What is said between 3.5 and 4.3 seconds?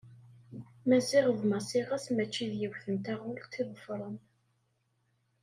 i ḍeffren.